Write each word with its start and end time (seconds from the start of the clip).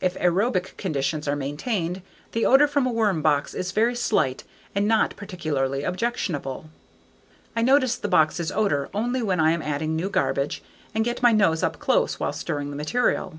If 0.00 0.14
aerobic 0.16 0.76
conditions 0.76 1.28
are 1.28 1.36
maintained, 1.36 2.02
the 2.32 2.44
odor 2.44 2.66
from 2.66 2.88
a 2.88 2.92
worm 2.92 3.22
box 3.22 3.54
is 3.54 3.70
very 3.70 3.94
slight 3.94 4.42
and 4.74 4.88
not 4.88 5.14
particularly 5.14 5.84
objectionable. 5.84 6.70
I 7.54 7.62
notice 7.62 7.94
the 7.94 8.08
box's 8.08 8.50
odor 8.50 8.88
only 8.92 9.22
when 9.22 9.38
I 9.38 9.52
am 9.52 9.62
adding 9.62 9.94
new 9.94 10.10
garbage 10.10 10.64
and 10.92 11.04
get 11.04 11.22
my 11.22 11.30
nose 11.30 11.62
up 11.62 11.78
close 11.78 12.18
while 12.18 12.32
stirring 12.32 12.70
the 12.70 12.76
material. 12.76 13.38